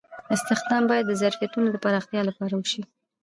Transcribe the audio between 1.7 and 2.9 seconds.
د پراختیا لپاره وشي.